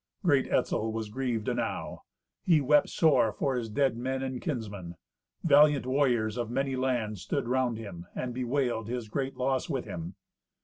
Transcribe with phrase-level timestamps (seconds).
[0.23, 2.01] Great Etzel was grieved enow.
[2.43, 4.95] He wept sore for his dead men and kinsmen.
[5.43, 10.15] Valiant warriors of many lands stood round him, and bewailed his great loss with him.